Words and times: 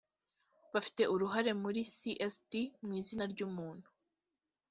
bafite 0.73 1.01
uruhare 1.13 1.51
muri 1.63 1.81
csd 1.97 2.51
mu 2.85 2.91
izina 3.01 3.23
ry 3.31 3.39
umuntu 3.47 3.87